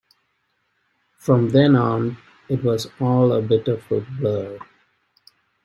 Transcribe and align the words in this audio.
From 1.19 1.49
then 1.49 1.75
on 1.75 2.17
it 2.49 2.63
was 2.63 2.87
all 2.99 3.31
a 3.33 3.39
bit 3.43 3.67
of 3.67 3.83
a 3.91 4.01
blur. 4.01 4.57